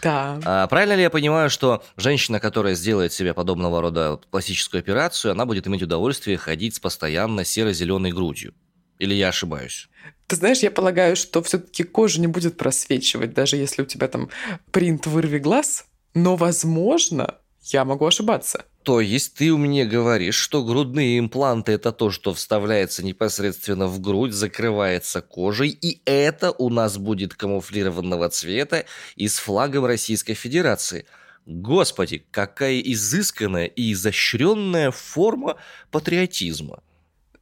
Да. 0.02 0.40
А, 0.46 0.68
правильно 0.68 0.94
ли 0.94 1.02
я 1.02 1.10
понимаю, 1.10 1.50
что 1.50 1.84
женщина, 1.98 2.40
которая 2.40 2.76
сделает 2.76 3.14
себе 3.14 3.34
подобного 3.34 3.82
рода 3.82 4.20
пластическую 4.32 4.80
операцию, 4.80 5.32
она 5.32 5.46
будет 5.46 5.68
иметь 5.68 5.84
удовольствие 5.84 6.38
ходить 6.38 6.76
с 6.76 6.80
постоянно 6.80 7.44
серо-зеленой 7.44 8.12
грудью? 8.12 8.54
Или 9.00 9.14
я 9.14 9.30
ошибаюсь? 9.30 9.90
Ты 10.28 10.36
знаешь, 10.36 10.60
я 10.60 10.72
полагаю, 10.72 11.16
что 11.16 11.42
все-таки 11.42 11.84
кожа 11.84 12.22
не 12.22 12.28
будет 12.28 12.58
просвечивать, 12.58 13.34
даже 13.34 13.56
если 13.56 13.82
у 13.82 13.86
тебя 13.86 14.08
там 14.08 14.30
принт 14.72 15.08
вырви 15.08 15.40
глаз, 15.40 15.86
но, 16.14 16.36
возможно, 16.36 17.36
я 17.62 17.86
могу 17.86 18.06
ошибаться. 18.06 18.66
То 18.84 19.02
есть 19.02 19.36
ты 19.36 19.56
мне 19.56 19.86
говоришь, 19.86 20.36
что 20.36 20.64
грудные 20.64 21.20
импланты 21.20 21.74
это 21.74 21.92
то, 21.92 22.12
что 22.12 22.34
вставляется 22.34 23.04
непосредственно 23.04 23.88
в 23.88 24.00
грудь, 24.00 24.34
закрывается 24.34 25.22
кожей, 25.22 25.70
и 25.70 26.02
это 26.06 26.52
у 26.52 26.70
нас 26.70 26.98
будет 26.98 27.34
камуфлированного 27.34 28.30
цвета 28.30 28.86
и 29.16 29.28
с 29.28 29.38
флагом 29.38 29.86
Российской 29.86 30.34
Федерации. 30.34 31.06
Господи, 31.46 32.26
какая 32.32 32.80
изысканная 32.80 33.66
и 33.66 33.94
изощренная 33.94 34.92
форма 34.92 35.58
патриотизма. 35.92 36.82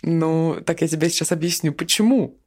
Ну, 0.01 0.61
так 0.65 0.81
я 0.81 0.87
тебе 0.87 1.09
сейчас 1.09 1.31
объясню, 1.31 1.73
почему. 1.73 2.39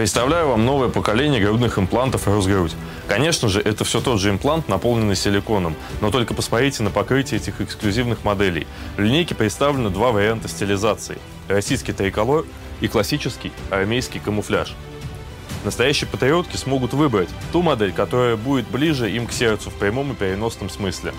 Представляю 0.00 0.48
вам 0.48 0.64
новое 0.64 0.88
поколение 0.88 1.42
грудных 1.42 1.78
имплантов 1.78 2.26
Росгрудь. 2.26 2.74
Конечно 3.06 3.50
же, 3.50 3.60
это 3.60 3.84
все 3.84 4.00
тот 4.00 4.18
же 4.18 4.30
имплант, 4.30 4.66
наполненный 4.66 5.14
силиконом, 5.14 5.76
но 6.00 6.10
только 6.10 6.32
посмотрите 6.32 6.82
на 6.82 6.88
покрытие 6.88 7.38
этих 7.38 7.60
эксклюзивных 7.60 8.24
моделей. 8.24 8.66
В 8.96 9.00
линейке 9.00 9.34
представлены 9.34 9.90
два 9.90 10.10
варианта 10.10 10.48
стилизации. 10.48 11.18
Российский 11.48 11.92
триколор 11.92 12.46
и 12.80 12.88
классический 12.88 13.52
армейский 13.68 14.20
камуфляж. 14.20 14.74
Настоящие 15.64 16.08
патриотки 16.08 16.56
смогут 16.56 16.94
выбрать 16.94 17.28
ту 17.52 17.60
модель, 17.60 17.92
которая 17.92 18.36
будет 18.36 18.68
ближе 18.68 19.10
им 19.10 19.26
к 19.26 19.32
сердцу 19.32 19.68
в 19.68 19.74
прямом 19.74 20.12
и 20.12 20.14
переносном 20.14 20.70
смысле. 20.70 21.12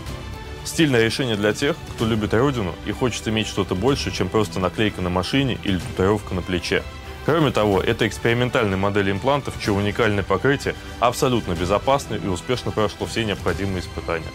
Стильное 0.63 1.05
решение 1.05 1.35
для 1.35 1.53
тех, 1.53 1.75
кто 1.95 2.07
любит 2.07 2.33
родину 2.33 2.73
и 2.87 2.91
хочет 2.91 3.27
иметь 3.27 3.45
что-то 3.45 3.75
больше, 3.75 4.09
чем 4.09 4.27
просто 4.27 4.59
наклейка 4.59 5.03
на 5.03 5.11
машине 5.11 5.59
или 5.63 5.77
татуировка 5.77 6.33
на 6.33 6.41
плече. 6.41 6.81
Кроме 7.25 7.51
того, 7.51 7.81
это 7.81 8.07
экспериментальная 8.07 8.77
модель 8.77 9.11
имплантов, 9.11 9.53
чье 9.61 9.73
уникальное 9.73 10.23
покрытие 10.23 10.75
абсолютно 10.99 11.53
безопасно 11.53 12.15
и 12.15 12.27
успешно 12.27 12.71
прошло 12.71 13.05
все 13.05 13.23
необходимые 13.23 13.81
испытания. 13.81 14.31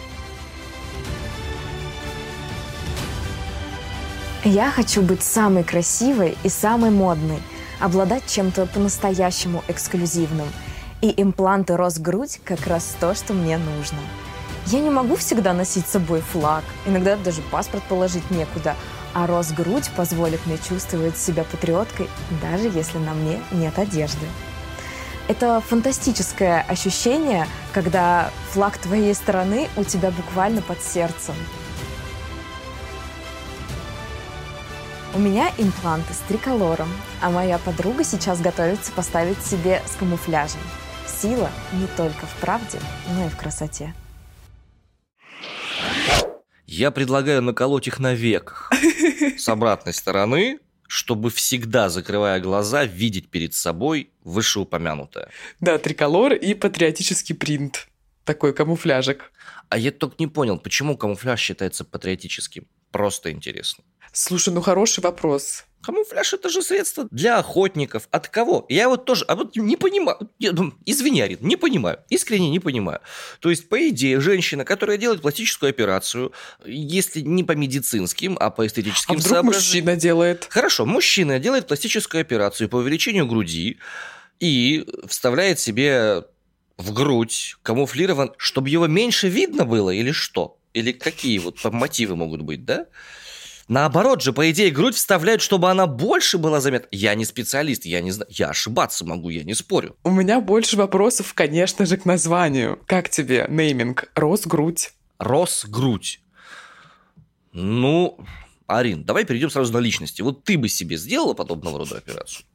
Я 4.44 4.70
хочу 4.70 5.02
быть 5.02 5.24
самой 5.24 5.64
красивой 5.64 6.38
и 6.44 6.48
самой 6.48 6.90
модной, 6.90 7.42
обладать 7.80 8.26
чем-то 8.28 8.66
по-настоящему 8.66 9.64
эксклюзивным. 9.66 10.46
И 11.02 11.12
импланты 11.20 11.76
Росгрудь 11.76 12.40
как 12.44 12.66
раз 12.68 12.96
то, 13.00 13.14
что 13.16 13.34
мне 13.34 13.58
нужно. 13.58 13.98
Я 14.66 14.80
не 14.80 14.90
могу 14.90 15.16
всегда 15.16 15.52
носить 15.52 15.86
с 15.86 15.90
собой 15.90 16.20
флаг, 16.20 16.62
иногда 16.86 17.16
даже 17.16 17.42
паспорт 17.42 17.82
положить 17.84 18.30
некуда, 18.30 18.76
а 19.16 19.26
Росгрудь 19.26 19.88
позволит 19.96 20.44
мне 20.44 20.58
чувствовать 20.58 21.16
себя 21.16 21.44
патриоткой, 21.44 22.06
даже 22.42 22.68
если 22.68 22.98
на 22.98 23.14
мне 23.14 23.40
нет 23.50 23.78
одежды. 23.78 24.26
Это 25.26 25.62
фантастическое 25.62 26.60
ощущение, 26.68 27.46
когда 27.72 28.30
флаг 28.50 28.76
твоей 28.76 29.14
страны 29.14 29.70
у 29.76 29.84
тебя 29.84 30.10
буквально 30.10 30.60
под 30.60 30.82
сердцем. 30.82 31.34
У 35.14 35.18
меня 35.18 35.50
импланты 35.56 36.12
с 36.12 36.18
триколором, 36.28 36.90
а 37.22 37.30
моя 37.30 37.56
подруга 37.56 38.04
сейчас 38.04 38.38
готовится 38.42 38.92
поставить 38.92 39.42
себе 39.42 39.80
с 39.86 39.96
камуфляжем. 39.96 40.60
Сила 41.22 41.48
не 41.72 41.86
только 41.96 42.26
в 42.26 42.34
правде, 42.42 42.78
но 43.14 43.24
и 43.24 43.28
в 43.30 43.36
красоте. 43.38 43.94
Я 46.66 46.90
предлагаю 46.90 47.42
наколоть 47.42 47.86
их 47.86 47.98
на 48.00 48.14
веках. 48.14 48.70
С 49.38 49.48
обратной 49.48 49.92
стороны, 49.92 50.58
чтобы 50.88 51.30
всегда, 51.30 51.88
закрывая 51.88 52.40
глаза, 52.40 52.84
видеть 52.84 53.28
перед 53.30 53.54
собой 53.54 54.10
вышеупомянутое. 54.24 55.30
Да, 55.60 55.78
триколор 55.78 56.32
и 56.32 56.54
патриотический 56.54 57.34
принт. 57.34 57.88
Такой 58.24 58.52
камуфляжик. 58.52 59.32
А 59.68 59.78
я 59.78 59.92
только 59.92 60.16
не 60.18 60.26
понял, 60.26 60.58
почему 60.58 60.96
камуфляж 60.96 61.40
считается 61.40 61.84
патриотическим? 61.84 62.66
Просто 62.90 63.30
интересно. 63.30 63.84
Слушай, 64.18 64.54
ну 64.54 64.62
хороший 64.62 65.00
вопрос. 65.00 65.64
Камуфляж 65.82 66.32
это 66.32 66.48
же 66.48 66.62
средство 66.62 67.06
для 67.10 67.38
охотников. 67.38 68.08
От 68.10 68.28
кого? 68.28 68.64
Я 68.70 68.88
вот 68.88 69.04
тоже, 69.04 69.26
а 69.28 69.36
вот 69.36 69.54
не 69.56 69.76
понимаю. 69.76 70.30
Извини, 70.86 71.20
Арин, 71.20 71.40
не 71.42 71.56
понимаю. 71.56 71.98
Искренне 72.08 72.48
не 72.48 72.58
понимаю. 72.58 73.00
То 73.40 73.50
есть, 73.50 73.68
по 73.68 73.88
идее, 73.90 74.18
женщина, 74.20 74.64
которая 74.64 74.96
делает 74.96 75.20
пластическую 75.20 75.68
операцию, 75.68 76.32
если 76.64 77.20
не 77.20 77.44
по 77.44 77.52
медицинским, 77.52 78.38
а 78.40 78.48
по 78.48 78.66
эстетическим 78.66 79.16
а 79.16 79.18
вдруг 79.18 79.42
мужчина 79.42 79.96
делает? 79.96 80.46
Хорошо, 80.48 80.86
мужчина 80.86 81.38
делает 81.38 81.66
пластическую 81.66 82.22
операцию 82.22 82.70
по 82.70 82.76
увеличению 82.76 83.26
груди 83.26 83.76
и 84.40 84.88
вставляет 85.06 85.60
себе 85.60 86.24
в 86.78 86.94
грудь 86.94 87.56
камуфлирован, 87.62 88.32
чтобы 88.38 88.70
его 88.70 88.86
меньше 88.86 89.28
видно 89.28 89.66
было 89.66 89.90
или 89.90 90.10
что? 90.10 90.58
Или 90.72 90.92
какие 90.92 91.38
вот 91.38 91.62
мотивы 91.64 92.16
могут 92.16 92.40
быть, 92.40 92.64
да? 92.64 92.86
Наоборот 93.68 94.22
же, 94.22 94.32
по 94.32 94.48
идее, 94.50 94.70
грудь 94.70 94.94
вставляют, 94.94 95.42
чтобы 95.42 95.70
она 95.70 95.86
больше 95.86 96.38
была 96.38 96.60
заметна. 96.60 96.88
Я 96.92 97.14
не 97.14 97.24
специалист, 97.24 97.84
я 97.84 98.00
не 98.00 98.12
знаю. 98.12 98.30
Я 98.30 98.50
ошибаться 98.50 99.04
могу, 99.04 99.28
я 99.28 99.42
не 99.42 99.54
спорю. 99.54 99.96
У 100.04 100.10
меня 100.10 100.40
больше 100.40 100.76
вопросов, 100.76 101.34
конечно 101.34 101.84
же, 101.84 101.96
к 101.96 102.04
названию. 102.04 102.80
Как 102.86 103.08
тебе 103.10 103.46
нейминг? 103.48 104.10
Рос-грудь. 104.14 104.92
Рос-грудь. 105.18 106.20
Ну, 107.52 108.18
Арин, 108.68 109.04
давай 109.04 109.24
перейдем 109.24 109.50
сразу 109.50 109.72
на 109.72 109.78
личности. 109.78 110.22
Вот 110.22 110.44
ты 110.44 110.58
бы 110.58 110.68
себе 110.68 110.96
сделала 110.96 111.34
подобного 111.34 111.78
рода 111.78 111.96
операцию? 111.96 112.46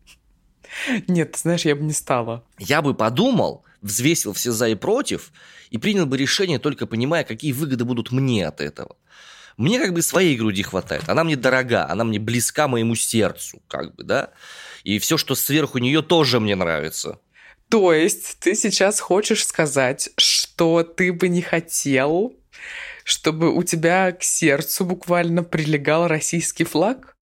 Нет, 1.08 1.36
знаешь, 1.36 1.66
я 1.66 1.76
бы 1.76 1.84
не 1.84 1.92
стала. 1.92 2.46
Я 2.58 2.82
бы 2.82 2.94
подумал, 2.94 3.66
взвесил 3.82 4.32
все 4.32 4.54
за 4.54 4.70
и 4.70 4.76
против 4.76 5.34
и 5.70 5.78
принял 5.78 6.06
бы 6.06 6.18
решение, 6.18 6.60
только 6.60 6.86
понимая, 6.86 7.26
какие 7.26 7.52
выгоды 7.52 7.84
будут 7.84 8.12
мне 8.12 8.48
от 8.48 8.62
этого. 8.62 8.96
Мне 9.62 9.80
как 9.80 9.94
бы 9.94 10.02
своей 10.02 10.36
груди 10.38 10.64
хватает. 10.64 11.08
Она 11.08 11.24
мне 11.24 11.36
дорога, 11.36 11.88
она 11.88 12.04
мне 12.04 12.18
близка 12.18 12.68
моему 12.68 12.96
сердцу, 12.96 13.62
как 13.68 13.94
бы, 13.94 14.04
да. 14.04 14.32
И 14.84 14.98
все, 14.98 15.18
что 15.18 15.36
сверху 15.36 15.78
нее, 15.78 16.02
тоже 16.02 16.40
мне 16.40 16.56
нравится. 16.56 17.20
То 17.70 17.94
есть 17.94 18.40
ты 18.40 18.56
сейчас 18.56 19.00
хочешь 19.00 19.46
сказать, 19.46 20.10
что 20.18 20.82
ты 20.82 21.14
бы 21.14 21.30
не 21.30 21.44
хотел, 21.44 22.34
чтобы 23.04 23.56
у 23.56 23.62
тебя 23.62 24.12
к 24.14 24.24
сердцу 24.24 24.84
буквально 24.84 25.44
прилегал 25.44 26.08
российский 26.08 26.64
флаг? 26.64 27.16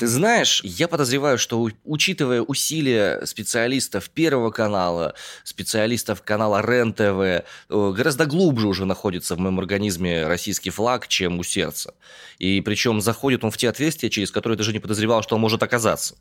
Ты 0.00 0.06
знаешь, 0.06 0.62
я 0.64 0.88
подозреваю, 0.88 1.36
что 1.36 1.68
учитывая 1.84 2.40
усилия 2.40 3.20
специалистов 3.26 4.08
Первого 4.08 4.50
канала, 4.50 5.12
специалистов 5.44 6.22
канала 6.22 6.62
РЕН-ТВ, 6.62 7.02
э, 7.02 7.42
гораздо 7.68 8.24
глубже 8.24 8.66
уже 8.66 8.86
находится 8.86 9.36
в 9.36 9.40
моем 9.40 9.58
организме 9.58 10.26
российский 10.26 10.70
флаг, 10.70 11.06
чем 11.06 11.38
у 11.38 11.42
сердца. 11.42 11.92
И 12.38 12.62
причем 12.62 13.02
заходит 13.02 13.44
он 13.44 13.50
в 13.50 13.58
те 13.58 13.68
отверстия, 13.68 14.08
через 14.08 14.30
которые 14.30 14.56
даже 14.56 14.72
не 14.72 14.78
подозревал, 14.78 15.22
что 15.22 15.34
он 15.34 15.42
может 15.42 15.62
оказаться. 15.62 16.16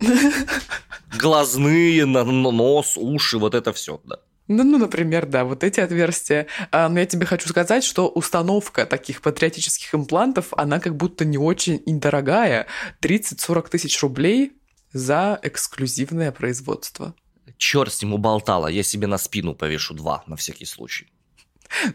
Глазные, 1.17 2.05
нос, 2.05 2.97
уши, 2.97 3.37
вот 3.37 3.55
это 3.55 3.71
все, 3.71 4.01
да. 4.03 4.17
Ну, 4.49 4.63
ну, 4.63 4.79
например, 4.79 5.27
да, 5.27 5.45
вот 5.45 5.63
эти 5.63 5.79
отверстия. 5.79 6.47
А, 6.71 6.89
но 6.89 6.99
я 6.99 7.05
тебе 7.05 7.27
хочу 7.27 7.47
сказать, 7.47 7.83
что 7.83 8.09
установка 8.09 8.87
таких 8.87 9.21
патриотических 9.21 9.93
имплантов, 9.93 10.47
она 10.57 10.79
как 10.79 10.95
будто 10.97 11.23
не 11.23 11.37
очень 11.37 11.81
дорогая. 11.85 12.65
30-40 13.01 13.69
тысяч 13.69 14.01
рублей 14.01 14.53
за 14.91 15.39
эксклюзивное 15.43 16.31
производство. 16.31 17.13
Черт 17.57 17.93
с 17.93 18.01
ним 18.01 18.15
уболтала, 18.15 18.67
я 18.67 18.81
себе 18.81 19.05
на 19.05 19.19
спину 19.19 19.53
повешу 19.53 19.93
два, 19.93 20.23
на 20.25 20.35
всякий 20.35 20.65
случай. 20.65 21.07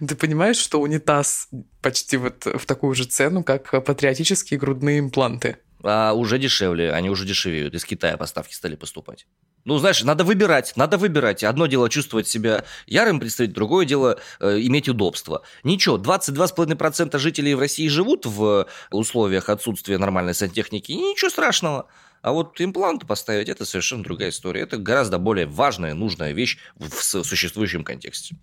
Ты 0.06 0.14
понимаешь, 0.14 0.56
что 0.56 0.80
унитаз 0.80 1.48
почти 1.82 2.16
вот 2.16 2.46
в 2.46 2.66
такую 2.66 2.94
же 2.94 3.04
цену, 3.04 3.42
как 3.42 3.84
патриотические 3.84 4.60
грудные 4.60 5.00
импланты? 5.00 5.56
А 5.82 6.12
уже 6.12 6.38
дешевле, 6.38 6.92
они 6.92 7.10
уже 7.10 7.26
дешевеют. 7.26 7.74
Из 7.74 7.84
Китая 7.84 8.16
поставки 8.16 8.54
стали 8.54 8.76
поступать. 8.76 9.26
Ну, 9.64 9.78
знаешь, 9.78 10.02
надо 10.02 10.24
выбирать, 10.24 10.74
надо 10.76 10.98
выбирать. 10.98 11.42
Одно 11.42 11.66
дело 11.66 11.88
чувствовать 11.88 12.28
себя 12.28 12.64
ярым 12.86 13.18
представителем, 13.18 13.54
другое 13.54 13.86
дело 13.86 14.18
э, 14.40 14.58
иметь 14.60 14.88
удобство. 14.88 15.42
Ничего, 15.62 15.96
22,5% 15.96 17.18
жителей 17.18 17.54
в 17.54 17.60
России 17.60 17.88
живут 17.88 18.26
в 18.26 18.66
условиях 18.90 19.48
отсутствия 19.48 19.96
нормальной 19.96 20.34
сантехники, 20.34 20.92
и 20.92 20.96
ничего 20.96 21.30
страшного. 21.30 21.86
А 22.20 22.32
вот 22.32 22.60
импланты 22.60 23.06
поставить– 23.06 23.48
это 23.50 23.64
совершенно 23.64 24.02
другая 24.02 24.30
история. 24.30 24.62
Это 24.62 24.76
гораздо 24.76 25.18
более 25.18 25.46
важная, 25.46 25.94
нужная 25.94 26.32
вещь 26.32 26.58
в 26.76 27.02
существующем 27.02 27.84
контексте. 27.84 28.36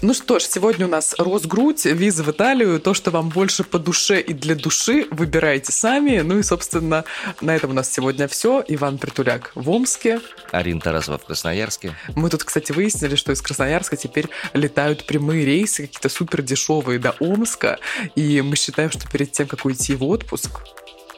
Ну 0.00 0.14
что 0.14 0.38
ж, 0.38 0.44
сегодня 0.44 0.86
у 0.86 0.88
нас 0.88 1.14
Росгрудь, 1.18 1.84
виза 1.84 2.22
в 2.22 2.30
Италию, 2.30 2.80
то, 2.80 2.94
что 2.94 3.10
вам 3.10 3.28
больше 3.28 3.64
по 3.64 3.78
душе 3.78 4.20
и 4.20 4.32
для 4.32 4.54
души, 4.54 5.06
выбирайте 5.10 5.72
сами. 5.72 6.20
Ну 6.20 6.38
и, 6.38 6.42
собственно, 6.42 7.04
на 7.40 7.54
этом 7.54 7.70
у 7.70 7.74
нас 7.74 7.90
сегодня 7.90 8.28
все. 8.28 8.64
Иван 8.66 8.98
Притуляк 8.98 9.52
в 9.54 9.70
Омске. 9.70 10.20
Арина 10.50 10.80
Тарасова 10.80 11.18
в 11.18 11.24
Красноярске. 11.24 11.94
Мы 12.14 12.30
тут, 12.30 12.44
кстати, 12.44 12.72
выяснили, 12.72 13.16
что 13.16 13.32
из 13.32 13.40
Красноярска 13.42 13.96
теперь 13.96 14.28
летают 14.54 15.06
прямые 15.06 15.44
рейсы, 15.44 15.86
какие-то 15.86 16.08
супер 16.08 16.42
дешевые 16.42 16.98
до 16.98 17.10
Омска. 17.20 17.78
И 18.14 18.40
мы 18.40 18.56
считаем, 18.56 18.90
что 18.90 19.08
перед 19.08 19.32
тем, 19.32 19.46
как 19.46 19.64
уйти 19.64 19.94
в 19.94 20.04
отпуск, 20.04 20.60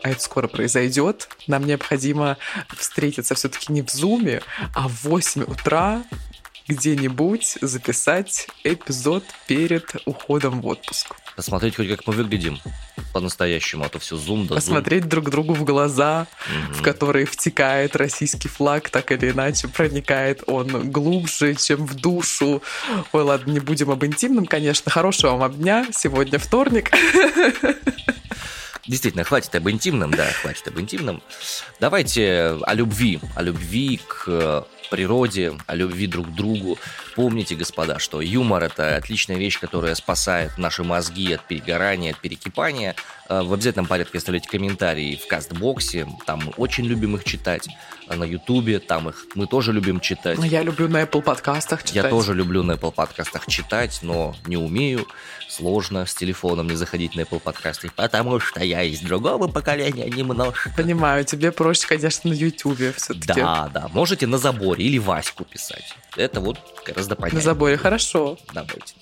а 0.02 0.10
это 0.10 0.20
скоро 0.20 0.48
произойдет. 0.48 1.28
Нам 1.46 1.64
необходимо 1.64 2.36
встретиться 2.76 3.34
все-таки 3.34 3.72
не 3.72 3.82
в 3.82 3.90
Зуме, 3.90 4.42
а 4.74 4.88
в 4.88 5.04
8 5.04 5.44
утра 5.44 6.04
где-нибудь 6.68 7.58
записать 7.60 8.48
эпизод 8.64 9.24
перед 9.46 9.96
уходом 10.06 10.60
в 10.60 10.66
отпуск. 10.66 11.14
Посмотреть 11.36 11.76
хоть 11.76 11.88
как 11.88 12.06
мы 12.06 12.12
выглядим 12.12 12.58
по-настоящему, 13.12 13.84
а 13.84 13.88
то 13.88 13.98
все 13.98 14.16
зум 14.16 14.46
да 14.46 14.54
Посмотреть 14.54 15.02
зум. 15.02 15.10
друг 15.10 15.30
другу 15.30 15.54
в 15.54 15.64
глаза, 15.64 16.26
угу. 16.46 16.74
в 16.74 16.82
которые 16.82 17.26
втекает 17.26 17.96
российский 17.96 18.48
флаг, 18.48 18.88
так 18.90 19.10
или 19.12 19.30
иначе 19.30 19.68
проникает 19.68 20.42
он 20.46 20.90
глубже, 20.90 21.54
чем 21.54 21.86
в 21.86 21.94
душу. 21.94 22.62
Ой, 23.12 23.22
ладно, 23.22 23.50
не 23.50 23.60
будем 23.60 23.90
об 23.90 24.04
интимном, 24.04 24.46
конечно. 24.46 24.90
Хорошего 24.90 25.36
вам 25.36 25.54
дня. 25.54 25.86
Сегодня 25.92 26.38
вторник. 26.38 26.90
Действительно, 28.86 29.24
хватит 29.24 29.54
об 29.54 29.68
интимном, 29.68 30.10
да, 30.10 30.26
хватит 30.26 30.68
об 30.68 30.78
интимном. 30.78 31.22
Давайте 31.80 32.58
о 32.62 32.74
любви, 32.74 33.18
о 33.34 33.42
любви 33.42 34.00
к 34.06 34.66
природе, 34.90 35.54
о 35.66 35.74
любви 35.74 36.06
друг 36.06 36.28
к 36.28 36.34
другу. 36.34 36.78
Помните, 37.16 37.54
господа, 37.54 37.98
что 37.98 38.20
юмор– 38.20 38.62
это 38.64 38.96
отличная 38.96 39.36
вещь, 39.36 39.58
которая 39.58 39.94
спасает 39.94 40.58
наши 40.58 40.84
мозги 40.84 41.32
от 41.32 41.46
перегорания, 41.46 42.12
от 42.12 42.20
перекипания. 42.20 42.94
Э, 43.34 43.42
в 43.42 43.52
обязательном 43.52 43.86
порядке 43.86 44.18
оставляйте 44.18 44.48
комментарии 44.48 45.16
в 45.16 45.26
кастбоксе, 45.26 46.06
там 46.26 46.42
мы 46.44 46.52
очень 46.56 46.84
любим 46.84 47.16
их 47.16 47.24
читать. 47.24 47.68
А 48.06 48.16
на 48.16 48.24
ютубе, 48.24 48.80
там 48.80 49.08
их 49.08 49.26
мы 49.34 49.46
тоже 49.46 49.72
любим 49.72 49.98
читать. 50.00 50.38
Я 50.42 50.62
люблю 50.62 50.88
на 50.88 51.02
Apple 51.02 51.22
подкастах 51.22 51.82
читать. 51.82 52.04
Я 52.04 52.10
тоже 52.10 52.34
люблю 52.34 52.62
на 52.62 52.72
Apple 52.72 52.92
подкастах 52.92 53.46
читать, 53.46 54.00
но 54.02 54.36
не 54.46 54.56
умею. 54.56 55.06
Сложно 55.48 56.04
с 56.04 56.14
телефоном 56.14 56.68
не 56.68 56.76
заходить 56.76 57.14
на 57.14 57.22
Apple 57.22 57.40
подкасты, 57.40 57.90
потому 57.94 58.40
что 58.40 58.62
я 58.62 58.82
из 58.82 59.00
другого 59.00 59.48
поколения 59.48 60.06
немножко. 60.06 60.70
Понимаю, 60.76 61.24
тебе 61.24 61.50
проще, 61.50 61.86
конечно, 61.86 62.30
на 62.30 62.34
ютубе 62.34 62.92
все-таки. 62.92 63.40
Да, 63.40 63.70
да, 63.72 63.88
можете 63.92 64.26
на 64.26 64.38
заборе 64.38 64.84
или 64.84 64.98
Ваську 64.98 65.44
писать. 65.44 65.94
Это 66.16 66.40
вот 66.40 66.58
гораздо 66.84 67.16
понятнее. 67.16 67.38
На 67.38 67.44
заборе 67.44 67.76
хорошо. 67.76 68.38
Давайте. 68.52 68.94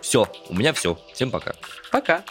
Все, 0.00 0.26
у 0.48 0.54
меня 0.54 0.72
все. 0.72 0.98
Всем 1.12 1.30
пока. 1.30 1.52
Пока. 1.92 2.24